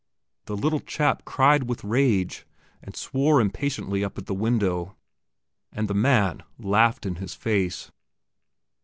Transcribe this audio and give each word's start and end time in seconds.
The 0.45 0.57
little 0.57 0.79
chap 0.79 1.25
cried 1.25 1.69
with 1.69 1.83
rage, 1.83 2.47
and 2.81 2.95
swore 2.95 3.39
impatiently 3.39 4.03
up 4.03 4.17
at 4.17 4.25
the 4.25 4.33
window; 4.33 4.95
and 5.71 5.87
the 5.87 5.93
man 5.93 6.41
laughed 6.57 7.05
in 7.05 7.17
his 7.17 7.35
face. 7.35 7.91